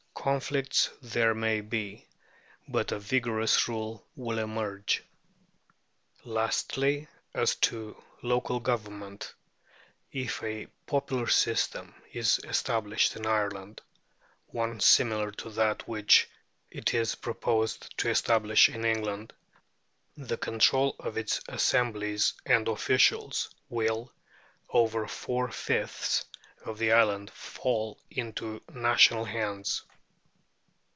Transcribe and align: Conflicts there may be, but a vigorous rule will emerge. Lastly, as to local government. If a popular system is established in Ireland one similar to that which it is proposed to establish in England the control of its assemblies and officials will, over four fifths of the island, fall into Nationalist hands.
Conflicts 0.13 0.91
there 1.01 1.33
may 1.33 1.61
be, 1.61 2.07
but 2.67 2.91
a 2.91 2.99
vigorous 2.99 3.67
rule 3.67 4.05
will 4.15 4.37
emerge. 4.37 5.01
Lastly, 6.23 7.07
as 7.33 7.55
to 7.55 7.99
local 8.21 8.59
government. 8.59 9.33
If 10.11 10.43
a 10.43 10.67
popular 10.85 11.25
system 11.25 11.95
is 12.13 12.39
established 12.43 13.15
in 13.15 13.25
Ireland 13.25 13.81
one 14.49 14.79
similar 14.79 15.31
to 15.41 15.49
that 15.53 15.87
which 15.87 16.29
it 16.69 16.93
is 16.93 17.15
proposed 17.15 17.97
to 17.97 18.09
establish 18.11 18.69
in 18.69 18.85
England 18.85 19.33
the 20.15 20.37
control 20.37 20.95
of 20.99 21.17
its 21.17 21.41
assemblies 21.47 22.33
and 22.45 22.67
officials 22.67 23.49
will, 23.69 24.13
over 24.69 25.07
four 25.07 25.49
fifths 25.49 26.23
of 26.63 26.77
the 26.77 26.91
island, 26.91 27.31
fall 27.31 27.99
into 28.11 28.61
Nationalist 28.71 29.31
hands. 29.33 29.83